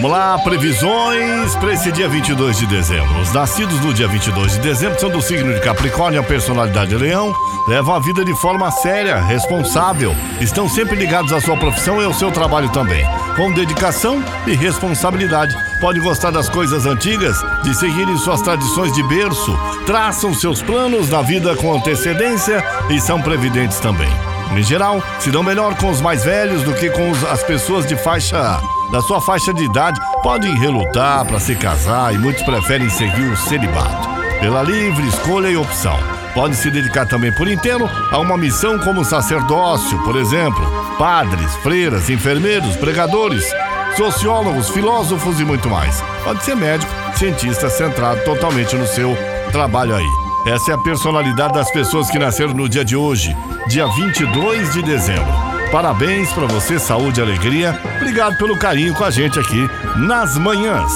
Vamos 0.00 0.12
lá, 0.12 0.38
previsões 0.38 1.56
para 1.56 1.72
esse 1.72 1.90
dia 1.90 2.08
22 2.08 2.56
de 2.56 2.66
dezembro. 2.68 3.20
Os 3.20 3.32
nascidos 3.32 3.80
no 3.80 3.92
dia 3.92 4.06
22 4.06 4.52
de 4.52 4.60
dezembro 4.60 5.00
são 5.00 5.10
do 5.10 5.20
signo 5.20 5.52
de 5.52 5.60
Capricórnio, 5.60 6.20
a 6.20 6.22
personalidade 6.22 6.90
de 6.90 6.96
Leão, 6.96 7.34
levam 7.66 7.96
a 7.96 7.98
vida 7.98 8.24
de 8.24 8.32
forma 8.36 8.70
séria, 8.70 9.20
responsável, 9.20 10.14
estão 10.40 10.68
sempre 10.68 10.94
ligados 10.94 11.32
à 11.32 11.40
sua 11.40 11.56
profissão 11.56 12.00
e 12.00 12.04
ao 12.04 12.14
seu 12.14 12.30
trabalho 12.30 12.68
também, 12.68 13.04
com 13.34 13.52
dedicação 13.52 14.22
e 14.46 14.54
responsabilidade. 14.54 15.56
Pode 15.80 15.98
gostar 15.98 16.30
das 16.30 16.48
coisas 16.48 16.86
antigas, 16.86 17.36
de 17.64 17.74
seguirem 17.74 18.16
suas 18.18 18.40
tradições 18.40 18.92
de 18.92 19.02
berço, 19.02 19.58
traçam 19.84 20.32
seus 20.32 20.62
planos 20.62 21.10
na 21.10 21.22
vida 21.22 21.56
com 21.56 21.74
antecedência 21.74 22.64
e 22.88 23.00
são 23.00 23.20
previdentes 23.20 23.80
também. 23.80 24.12
Em 24.52 24.62
geral, 24.62 25.02
se 25.18 25.32
dão 25.32 25.42
melhor 25.42 25.74
com 25.74 25.90
os 25.90 26.00
mais 26.00 26.24
velhos 26.24 26.62
do 26.62 26.72
que 26.72 26.88
com 26.88 27.10
as 27.32 27.42
pessoas 27.42 27.84
de 27.84 27.96
faixa 27.96 28.60
da 28.90 29.02
sua 29.02 29.20
faixa 29.20 29.52
de 29.52 29.64
idade 29.64 30.00
podem 30.22 30.54
relutar 30.58 31.24
para 31.24 31.40
se 31.40 31.54
casar 31.54 32.14
e 32.14 32.18
muitos 32.18 32.42
preferem 32.42 32.88
seguir 32.88 33.30
o 33.30 33.36
celibato. 33.36 34.08
Pela 34.40 34.62
livre 34.62 35.06
escolha 35.08 35.48
e 35.48 35.56
opção. 35.56 35.96
Pode 36.34 36.56
se 36.56 36.70
dedicar 36.70 37.06
também 37.06 37.32
por 37.32 37.48
inteiro 37.48 37.88
a 38.12 38.18
uma 38.18 38.36
missão 38.36 38.78
como 38.78 39.04
sacerdócio, 39.04 39.98
por 40.04 40.16
exemplo, 40.16 40.64
padres, 40.96 41.52
freiras, 41.56 42.08
enfermeiros, 42.08 42.76
pregadores, 42.76 43.44
sociólogos, 43.96 44.68
filósofos 44.68 45.40
e 45.40 45.44
muito 45.44 45.68
mais. 45.68 46.02
Pode 46.22 46.44
ser 46.44 46.54
médico, 46.54 46.92
cientista 47.16 47.68
centrado 47.68 48.22
totalmente 48.24 48.76
no 48.76 48.86
seu 48.86 49.16
trabalho 49.50 49.96
aí. 49.96 50.08
Essa 50.46 50.70
é 50.70 50.74
a 50.74 50.78
personalidade 50.78 51.54
das 51.54 51.70
pessoas 51.70 52.08
que 52.10 52.18
nasceram 52.18 52.54
no 52.54 52.68
dia 52.68 52.84
de 52.84 52.94
hoje, 52.94 53.36
dia 53.68 53.86
22 53.86 54.72
de 54.72 54.82
dezembro. 54.82 55.47
Parabéns 55.70 56.32
para 56.32 56.46
você, 56.46 56.78
saúde 56.78 57.20
e 57.20 57.22
alegria. 57.22 57.78
Obrigado 57.96 58.38
pelo 58.38 58.58
carinho 58.58 58.94
com 58.94 59.04
a 59.04 59.10
gente 59.10 59.38
aqui 59.38 59.68
nas 59.96 60.36
manhãs. 60.38 60.92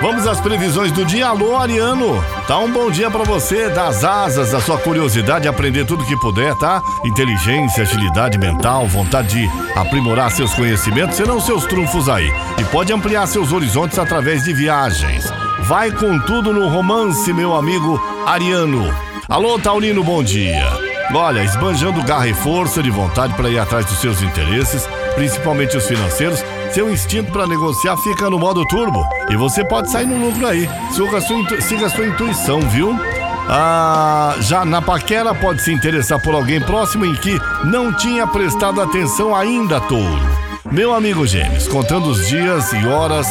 Vamos 0.00 0.26
às 0.26 0.40
previsões 0.40 0.90
do 0.90 1.04
dia. 1.04 1.28
Alô, 1.28 1.56
Ariano. 1.56 2.22
Tá 2.48 2.58
um 2.58 2.72
bom 2.72 2.90
dia 2.90 3.08
para 3.08 3.22
você. 3.22 3.68
Das 3.68 4.02
asas 4.02 4.50
da 4.50 4.60
sua 4.60 4.76
curiosidade, 4.78 5.46
aprender 5.46 5.84
tudo 5.84 6.04
que 6.04 6.16
puder, 6.16 6.56
tá? 6.56 6.82
Inteligência, 7.04 7.84
agilidade 7.84 8.36
mental, 8.36 8.88
vontade 8.88 9.28
de 9.28 9.78
aprimorar 9.78 10.32
seus 10.32 10.52
conhecimentos 10.54 11.16
serão 11.16 11.40
seus 11.40 11.64
trunfos 11.66 12.08
aí. 12.08 12.28
E 12.58 12.64
pode 12.64 12.92
ampliar 12.92 13.28
seus 13.28 13.52
horizontes 13.52 13.96
através 13.96 14.42
de 14.42 14.52
viagens. 14.52 15.32
Vai 15.60 15.92
com 15.92 16.18
tudo 16.18 16.52
no 16.52 16.66
romance, 16.66 17.32
meu 17.32 17.54
amigo 17.54 17.96
Ariano. 18.26 18.92
Alô, 19.28 19.56
Taurino, 19.56 20.02
bom 20.02 20.20
dia. 20.20 20.91
Olha, 21.14 21.44
esbanjando 21.44 22.02
garra 22.02 22.26
e 22.26 22.34
força 22.34 22.82
de 22.82 22.90
vontade 22.90 23.34
para 23.34 23.50
ir 23.50 23.58
atrás 23.58 23.84
dos 23.84 23.98
seus 23.98 24.22
interesses, 24.22 24.88
principalmente 25.14 25.76
os 25.76 25.86
financeiros, 25.86 26.42
seu 26.72 26.90
instinto 26.90 27.30
para 27.30 27.46
negociar 27.46 27.98
fica 27.98 28.30
no 28.30 28.38
modo 28.38 28.64
turbo 28.66 29.06
e 29.28 29.36
você 29.36 29.62
pode 29.62 29.90
sair 29.90 30.06
no 30.06 30.26
lucro 30.26 30.46
aí. 30.46 30.68
Siga 30.90 31.18
a 31.18 31.20
sua, 31.20 31.60
siga 31.60 31.86
a 31.86 31.90
sua 31.90 32.06
intuição, 32.06 32.60
viu? 32.60 32.98
Ah, 33.46 34.36
já 34.40 34.64
na 34.64 34.80
paquera 34.80 35.34
pode 35.34 35.62
se 35.62 35.70
interessar 35.70 36.18
por 36.22 36.34
alguém 36.34 36.60
próximo 36.60 37.04
em 37.04 37.14
que 37.14 37.38
não 37.64 37.92
tinha 37.92 38.26
prestado 38.26 38.80
atenção 38.80 39.36
ainda, 39.36 39.80
touro. 39.80 40.22
Meu 40.70 40.94
amigo 40.94 41.26
Gêmeos, 41.26 41.68
contando 41.68 42.06
os 42.06 42.26
dias 42.26 42.72
e 42.72 42.86
horas 42.86 43.26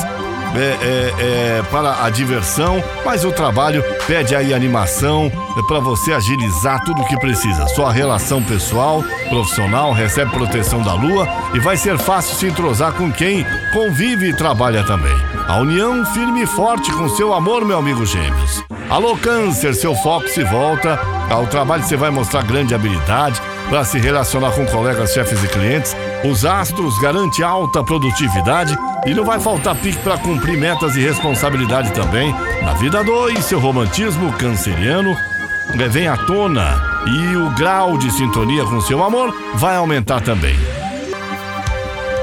é, 0.56 0.60
é, 0.60 1.60
é, 1.60 1.64
para 1.72 2.04
a 2.04 2.10
diversão, 2.10 2.84
mas 3.06 3.24
o 3.24 3.32
trabalho 3.32 3.84
pede 4.06 4.36
aí 4.36 4.54
animação 4.54 5.32
é 5.58 5.62
para 5.64 5.80
você 5.80 6.14
agilizar 6.14 6.84
tudo 6.84 7.02
o 7.02 7.08
que 7.08 7.18
precisa. 7.20 7.68
Sua 7.68 7.92
relação 7.92 8.42
pessoal, 8.44 9.04
profissional, 9.30 9.94
recebe 9.94 10.32
proteção 10.32 10.82
da 10.82 10.94
lua 10.94 11.28
e 11.54 11.60
vai 11.60 11.78
ser 11.78 11.98
fácil 11.98 12.36
se 12.36 12.48
entrosar 12.48 12.94
com 12.94 13.12
quem 13.12 13.46
convive 13.74 14.30
e 14.30 14.36
trabalha 14.36 14.84
também. 14.84 15.16
A 15.48 15.58
união 15.58 16.06
firme 16.06 16.44
e 16.44 16.48
forte 16.48 16.92
com 16.92 17.10
seu 17.10 17.34
amor, 17.34 17.66
meu 17.66 17.78
amigo 17.78 18.06
Gêmeos. 18.06 18.64
Alô, 18.90 19.16
Câncer, 19.17 19.73
seu 19.73 19.95
foco 19.95 20.28
se 20.28 20.44
volta. 20.44 21.00
Ao 21.30 21.48
trabalho 21.48 21.84
você 21.84 21.95
vai 21.95 22.10
mostrar 22.10 22.44
grande 22.44 22.76
habilidade 22.76 23.42
para 23.70 23.86
se 23.86 23.98
relacionar 23.98 24.52
com 24.52 24.66
colegas, 24.66 25.14
chefes 25.14 25.42
e 25.44 25.48
clientes. 25.48 25.95
Os 26.30 26.44
astros 26.44 26.98
garantem 27.00 27.44
alta 27.44 27.82
produtividade 27.84 28.78
e 29.06 29.14
não 29.14 29.26
vai 29.26 29.39
faltar 29.39 29.76
pique 29.76 30.00
para 30.00 30.17
cumprir 30.17 30.58
metas 30.58 30.95
e 30.95 31.02
responsabilidade 31.02 31.92
também. 31.92 32.34
Na 32.62 32.73
vida 32.73 33.04
2, 33.04 33.44
seu 33.44 33.60
romantismo 33.60 34.32
canceriano 34.34 35.16
vem 35.89 36.08
à 36.08 36.17
tona 36.17 36.82
e 37.08 37.36
o 37.36 37.50
grau 37.52 37.98
de 37.98 38.11
sintonia 38.11 38.64
com 38.66 38.80
seu 38.82 39.04
amor 39.04 39.34
vai 39.56 39.76
aumentar 39.76 40.22
também. 40.22 40.56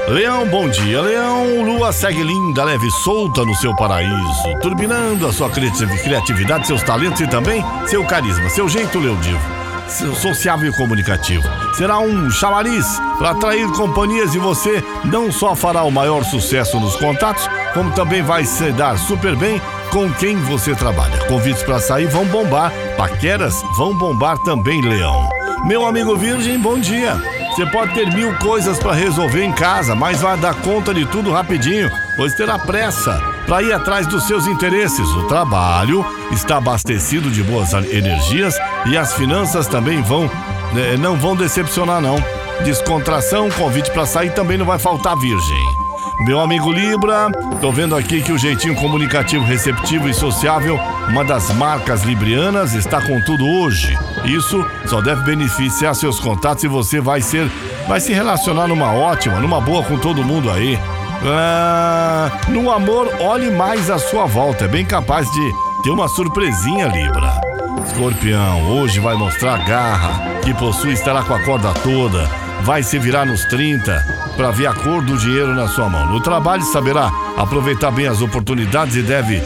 Leão, 0.07 0.47
bom 0.47 0.67
dia, 0.67 1.01
Leão. 1.01 1.63
Lua 1.63 1.91
segue 1.91 2.23
linda, 2.23 2.63
leve 2.63 2.87
e 2.87 2.91
solta 2.91 3.45
no 3.45 3.53
seu 3.55 3.75
paraíso, 3.75 4.57
turbinando 4.61 5.27
a 5.27 5.33
sua 5.33 5.49
criatividade, 5.49 6.65
seus 6.65 6.81
talentos 6.81 7.21
e 7.21 7.27
também 7.27 7.63
seu 7.85 8.03
carisma, 8.05 8.49
seu 8.49 8.67
jeito 8.67 8.97
leodivo 8.97 9.68
sociável 9.89 10.69
e 10.69 10.75
comunicativo. 10.75 11.47
Será 11.73 11.99
um 11.99 12.29
chamariz 12.29 12.85
para 13.17 13.31
atrair 13.31 13.67
companhias 13.71 14.33
e 14.33 14.39
você 14.39 14.83
não 15.05 15.31
só 15.31 15.55
fará 15.55 15.83
o 15.83 15.91
maior 15.91 16.23
sucesso 16.23 16.79
nos 16.79 16.95
contatos, 16.95 17.47
como 17.73 17.91
também 17.91 18.21
vai 18.21 18.45
se 18.45 18.71
dar 18.71 18.97
super 18.97 19.35
bem 19.35 19.61
com 19.91 20.11
quem 20.13 20.37
você 20.37 20.75
trabalha. 20.75 21.25
Convites 21.25 21.63
para 21.63 21.79
sair 21.79 22.07
vão 22.07 22.25
bombar, 22.25 22.71
paqueras 22.97 23.55
vão 23.77 23.97
bombar 23.97 24.37
também, 24.39 24.81
Leão. 24.81 25.38
Meu 25.65 25.85
amigo 25.85 26.15
Virgem, 26.15 26.57
bom 26.57 26.79
dia. 26.79 27.15
Você 27.51 27.65
pode 27.65 27.93
ter 27.93 28.11
mil 28.13 28.33
coisas 28.37 28.79
para 28.79 28.93
resolver 28.93 29.43
em 29.43 29.51
casa, 29.51 29.93
mas 29.93 30.21
vai 30.21 30.37
dar 30.37 30.55
conta 30.55 30.93
de 30.93 31.05
tudo 31.05 31.31
rapidinho, 31.31 31.91
pois 32.15 32.33
terá 32.33 32.57
pressa 32.57 33.19
para 33.45 33.63
ir 33.63 33.73
atrás 33.73 34.07
dos 34.07 34.25
seus 34.25 34.47
interesses. 34.47 35.07
O 35.09 35.27
trabalho 35.27 36.05
está 36.31 36.57
abastecido 36.57 37.29
de 37.29 37.43
boas 37.43 37.73
energias 37.73 38.55
e 38.85 38.97
as 38.97 39.13
finanças 39.13 39.67
também 39.67 40.01
vão 40.01 40.29
né, 40.73 40.97
não 40.97 41.17
vão 41.17 41.35
decepcionar 41.35 42.01
não. 42.01 42.15
Descontração, 42.63 43.49
convite 43.51 43.91
para 43.91 44.05
sair 44.05 44.33
também 44.33 44.57
não 44.57 44.65
vai 44.65 44.79
faltar, 44.79 45.17
virgem. 45.17 45.78
Meu 46.19 46.41
amigo 46.41 46.69
Libra, 46.69 47.31
tô 47.61 47.71
vendo 47.71 47.95
aqui 47.95 48.21
que 48.21 48.33
o 48.33 48.37
jeitinho 48.37 48.75
comunicativo, 48.75 49.43
receptivo 49.43 50.09
e 50.09 50.13
sociável, 50.13 50.77
uma 51.07 51.23
das 51.23 51.49
marcas 51.51 52.03
librianas, 52.03 52.73
está 52.73 53.01
com 53.01 53.21
tudo 53.21 53.47
hoje. 53.47 53.97
Isso 54.25 54.65
só 54.85 55.01
deve 55.01 55.23
beneficiar 55.23 55.95
seus 55.95 56.19
contatos 56.19 56.65
e 56.65 56.67
você 56.67 56.99
vai 56.99 57.21
ser, 57.21 57.49
vai 57.87 58.01
se 58.01 58.11
relacionar 58.11 58.67
numa 58.67 58.93
ótima, 58.93 59.39
numa 59.39 59.61
boa 59.61 59.81
com 59.81 59.97
todo 59.97 60.23
mundo 60.23 60.51
aí. 60.51 60.77
Ah, 61.23 62.29
no 62.49 62.69
amor, 62.69 63.09
olhe 63.21 63.49
mais 63.49 63.89
à 63.89 63.97
sua 63.97 64.25
volta. 64.25 64.65
É 64.65 64.67
bem 64.67 64.85
capaz 64.85 65.25
de 65.31 65.53
ter 65.83 65.89
uma 65.89 66.09
surpresinha, 66.09 66.87
Libra. 66.87 67.39
Escorpião, 67.87 68.69
hoje 68.69 68.99
vai 68.99 69.15
mostrar 69.15 69.65
garra 69.65 70.41
que 70.41 70.53
possui, 70.53 70.91
estará 70.91 71.23
com 71.23 71.33
a 71.33 71.41
corda 71.43 71.73
toda. 71.75 72.48
Vai 72.61 72.83
se 72.83 72.99
virar 72.99 73.25
nos 73.25 73.45
30 73.45 74.05
para 74.35 74.51
ver 74.51 74.67
a 74.67 74.73
cor 74.73 75.01
do 75.01 75.17
dinheiro 75.17 75.53
na 75.55 75.67
sua 75.67 75.89
mão. 75.89 76.05
No 76.07 76.19
trabalho, 76.19 76.63
saberá 76.63 77.11
aproveitar 77.37 77.91
bem 77.91 78.07
as 78.07 78.21
oportunidades 78.21 78.95
e 78.95 79.01
deve 79.01 79.41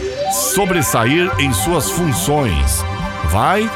sobressair 0.53 1.31
em 1.39 1.53
suas 1.53 1.89
funções. 1.91 2.83
Vai 3.29 3.69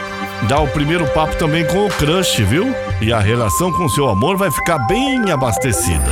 dar 0.48 0.60
o 0.60 0.68
primeiro 0.68 1.08
papo 1.08 1.36
também 1.36 1.66
com 1.66 1.86
o 1.86 1.90
crush, 1.90 2.44
viu? 2.44 2.76
E 3.02 3.14
a 3.14 3.20
relação 3.20 3.72
com 3.72 3.88
seu 3.90 4.10
amor 4.10 4.38
vai 4.38 4.52
ficar 4.52 4.80
bem 4.80 5.32
abastecida. 5.32 6.12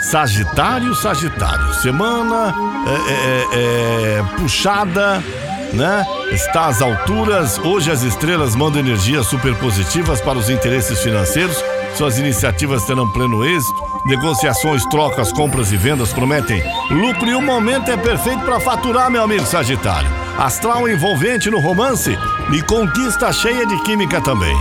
Sagitário, 0.00 0.94
Sagitário. 0.94 1.74
Semana 1.74 2.54
é, 2.86 3.12
é, 3.12 4.18
é, 4.18 4.22
puxada, 4.36 5.22
né? 5.72 6.04
Está 6.32 6.66
às 6.66 6.80
alturas. 6.80 7.58
Hoje 7.58 7.90
as 7.90 8.02
estrelas 8.02 8.54
mandam 8.54 8.80
energias 8.80 9.26
super 9.26 9.54
positivas 9.56 10.20
para 10.20 10.38
os 10.38 10.50
interesses 10.50 11.00
financeiros. 11.00 11.56
Suas 11.94 12.18
iniciativas 12.18 12.84
terão 12.84 13.10
pleno 13.10 13.44
êxito. 13.44 13.90
Negociações, 14.06 14.84
trocas, 14.86 15.32
compras 15.32 15.72
e 15.72 15.76
vendas 15.76 16.12
prometem 16.12 16.62
lucro 16.90 17.28
e 17.28 17.34
o 17.34 17.42
momento 17.42 17.90
é 17.90 17.96
perfeito 17.96 18.44
para 18.44 18.60
faturar, 18.60 19.10
meu 19.10 19.22
amigo 19.22 19.44
Sagitário. 19.44 20.08
Astral 20.38 20.88
envolvente 20.88 21.50
no 21.50 21.60
romance 21.60 22.16
e 22.52 22.62
conquista 22.62 23.32
cheia 23.32 23.66
de 23.66 23.82
química 23.82 24.20
também. 24.20 24.56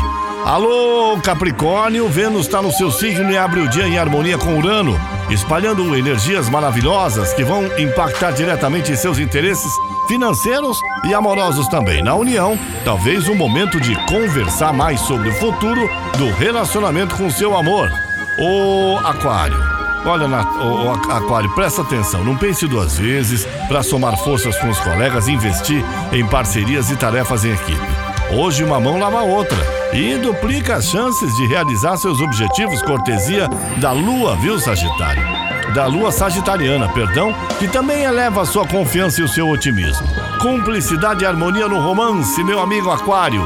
Alô, 0.50 1.16
Capricórnio, 1.22 2.10
Vênus 2.10 2.48
está 2.48 2.60
no 2.60 2.72
seu 2.72 2.90
signo 2.90 3.30
e 3.30 3.38
abre 3.38 3.60
o 3.60 3.70
dia 3.70 3.88
em 3.88 4.00
harmonia 4.00 4.36
com 4.36 4.58
Urano 4.58 5.00
espalhando 5.30 5.96
energias 5.96 6.50
maravilhosas 6.50 7.32
que 7.34 7.44
vão 7.44 7.66
impactar 7.78 8.32
diretamente 8.32 8.92
em 8.92 8.96
seus 8.96 9.20
interesses 9.20 9.72
financeiros 10.08 10.80
e 11.06 11.14
amorosos 11.14 11.68
também. 11.68 12.02
Na 12.02 12.16
união, 12.16 12.58
talvez 12.84 13.28
o 13.28 13.36
momento 13.36 13.80
de 13.80 13.96
conversar 14.08 14.74
mais 14.74 15.02
sobre 15.02 15.30
o 15.30 15.34
futuro 15.36 15.88
do 16.18 16.32
relacionamento 16.32 17.16
com 17.16 17.30
seu 17.30 17.56
amor. 17.56 17.92
O 18.40 18.98
Aquário. 19.06 19.64
Olha, 20.04 20.26
o 20.26 20.90
Aquário, 21.12 21.54
presta 21.54 21.84
atenção, 21.84 22.24
não 22.24 22.36
pense 22.36 22.66
duas 22.66 22.98
vezes 22.98 23.46
para 23.68 23.84
somar 23.84 24.18
forças 24.18 24.58
com 24.58 24.68
os 24.68 24.80
colegas 24.80 25.28
e 25.28 25.32
investir 25.34 25.86
em 26.12 26.26
parcerias 26.26 26.90
e 26.90 26.96
tarefas 26.96 27.46
em 27.46 27.52
equipe. 27.52 27.88
Hoje 28.32 28.64
uma 28.64 28.80
mão 28.80 28.98
lava 28.98 29.20
a 29.20 29.24
outra 29.24 29.79
e 29.94 30.18
duplica 30.18 30.76
as 30.76 30.86
chances 30.86 31.36
de 31.36 31.48
realizar 31.48 31.98
seus 31.98 32.22
objetivos 32.22 32.82
cortesia 32.82 33.48
da 33.78 33.92
lua, 33.92 34.36
viu, 34.38 34.60
Sagitário? 34.60 35.40
da 35.74 35.86
lua 35.86 36.12
sagitariana, 36.12 36.90
perdão, 36.90 37.34
que 37.60 37.68
também 37.68 38.04
eleva 38.04 38.42
a 38.42 38.46
sua 38.46 38.66
confiança 38.68 39.22
e 39.22 39.24
o 39.24 39.28
seu 39.28 39.48
otimismo. 39.48 40.08
Cumplicidade 40.42 41.24
e 41.24 41.28
harmonia 41.28 41.68
no 41.68 41.80
romance, 41.80 42.44
meu 42.44 42.60
amigo 42.60 42.90
Aquário. 42.90 43.44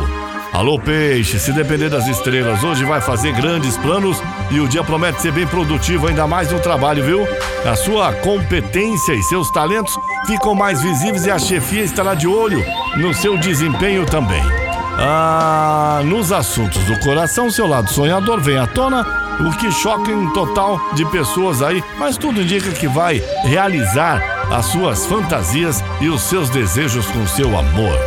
Alô, 0.54 0.78
peixe, 0.78 1.40
se 1.40 1.52
depender 1.52 1.90
das 1.90 2.08
estrelas, 2.08 2.64
hoje 2.64 2.86
vai 2.86 3.02
fazer 3.02 3.34
grandes 3.34 3.76
planos 3.78 4.22
e 4.52 4.60
o 4.60 4.68
dia 4.68 4.84
promete 4.84 5.22
ser 5.22 5.32
bem 5.32 5.48
produtivo, 5.48 6.08
ainda 6.08 6.28
mais 6.28 6.52
no 6.52 6.60
trabalho, 6.60 7.04
viu? 7.04 7.28
A 7.66 7.76
sua 7.76 8.14
competência 8.14 9.14
e 9.14 9.24
seus 9.24 9.50
talentos 9.50 9.98
ficam 10.28 10.54
mais 10.54 10.82
visíveis 10.82 11.26
e 11.26 11.32
a 11.32 11.40
chefia 11.40 11.82
estará 11.82 12.14
de 12.14 12.28
olho 12.28 12.64
no 12.98 13.14
seu 13.16 13.36
desempenho 13.38 14.06
também. 14.06 14.63
Ah, 14.98 16.02
nos 16.06 16.32
assuntos 16.32 16.84
do 16.84 17.00
coração, 17.00 17.50
seu 17.50 17.68
lado 17.68 17.92
sonhador 17.92 18.40
vem 18.40 18.58
à 18.58 18.68
tona, 18.68 19.06
o 19.40 19.52
que 19.58 19.72
choca 19.72 20.12
em 20.12 20.32
total 20.34 20.80
de 20.94 21.04
pessoas 21.06 21.62
aí, 21.62 21.84
mas 21.98 22.18
tudo 22.18 22.42
indica 22.42 22.72
que 22.72 22.88
vai 22.88 23.22
realizar 23.44 24.22
as 24.52 24.68
suas 24.68 25.06
fantasias 25.06 25.84
e 26.00 26.10
os 26.10 26.22
seus 26.22 26.50
desejos 26.50 27.06
com 27.08 27.26
seu 27.28 27.58
amor. 27.58 27.98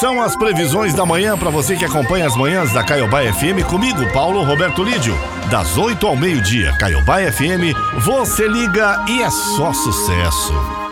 São 0.00 0.20
as 0.20 0.34
previsões 0.34 0.92
da 0.92 1.06
manhã 1.06 1.38
para 1.38 1.50
você 1.50 1.76
que 1.76 1.84
acompanha 1.84 2.26
as 2.26 2.36
manhãs 2.36 2.72
da 2.72 2.82
Caiobá 2.82 3.20
FM 3.20 3.64
comigo, 3.68 4.04
Paulo 4.12 4.42
Roberto 4.42 4.82
Lídio. 4.82 5.16
Das 5.50 5.78
8 5.78 6.04
ao 6.06 6.16
meio-dia, 6.16 6.76
Caiobá 6.78 7.18
FM, 7.20 7.72
você 7.98 8.48
liga 8.48 9.04
e 9.08 9.22
é 9.22 9.30
só 9.30 9.72
sucesso. 9.72 10.83